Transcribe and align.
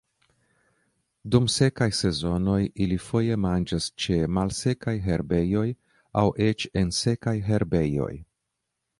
Dum 1.33 1.47
sekaj 1.55 1.87
sezonoj, 1.97 2.61
ili 2.85 2.95
foje 3.07 3.35
manĝas 3.43 3.89
ĉe 4.05 4.17
malsekaj 4.37 4.93
herbejoj 5.09 5.65
aŭ 6.23 6.25
eĉ 6.47 6.65
en 6.81 6.89
sekaj 7.01 7.35
herbejoj. 7.51 8.11